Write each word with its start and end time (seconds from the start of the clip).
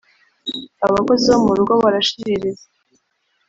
abakozi 0.85 1.25
bo 1.31 1.37
mu 1.45 1.53
rugo 1.57 1.73
barashiririza 1.83 2.65